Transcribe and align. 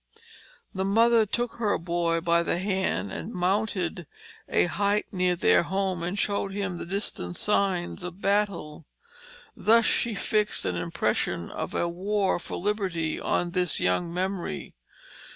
The 0.73 0.83
mother 0.83 1.27
took 1.27 1.57
her 1.57 1.77
boy 1.77 2.21
by 2.21 2.41
the 2.41 2.57
hand 2.57 3.11
and 3.11 3.31
mounted 3.31 4.07
a 4.49 4.65
height 4.65 5.05
near 5.11 5.35
their 5.35 5.61
home 5.61 6.01
and 6.01 6.17
showed 6.17 6.53
him 6.53 6.79
the 6.79 6.87
distant 6.87 7.35
signs 7.35 8.01
of 8.01 8.19
battle. 8.19 8.87
Thus 9.55 9.85
she 9.85 10.15
fixed 10.15 10.65
an 10.65 10.75
impression 10.75 11.51
of 11.51 11.75
a 11.75 11.87
war 11.87 12.39
for 12.39 12.57
liberty 12.57 13.19
on 13.19 13.53
his 13.53 13.79
young 13.79 14.11
memory. 14.11 14.73